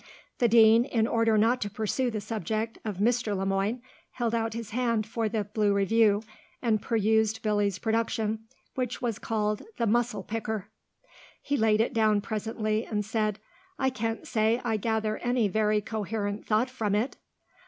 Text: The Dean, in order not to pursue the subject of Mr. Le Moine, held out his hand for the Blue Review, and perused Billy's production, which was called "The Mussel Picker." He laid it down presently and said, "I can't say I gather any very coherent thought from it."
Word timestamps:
The 0.39 0.47
Dean, 0.47 0.83
in 0.85 1.05
order 1.05 1.37
not 1.37 1.61
to 1.61 1.69
pursue 1.69 2.09
the 2.09 2.19
subject 2.21 2.79
of 2.83 2.97
Mr. 2.97 3.37
Le 3.37 3.45
Moine, 3.45 3.83
held 4.13 4.33
out 4.33 4.55
his 4.55 4.71
hand 4.71 5.05
for 5.05 5.29
the 5.29 5.43
Blue 5.43 5.75
Review, 5.75 6.23
and 6.59 6.81
perused 6.81 7.43
Billy's 7.43 7.77
production, 7.77 8.39
which 8.73 8.99
was 8.99 9.19
called 9.19 9.61
"The 9.77 9.85
Mussel 9.85 10.23
Picker." 10.23 10.69
He 11.43 11.55
laid 11.55 11.81
it 11.81 11.93
down 11.93 12.19
presently 12.21 12.83
and 12.83 13.05
said, 13.05 13.37
"I 13.77 13.91
can't 13.91 14.27
say 14.27 14.59
I 14.63 14.75
gather 14.77 15.17
any 15.19 15.47
very 15.47 15.81
coherent 15.81 16.47
thought 16.47 16.71
from 16.71 16.95
it." 16.95 17.17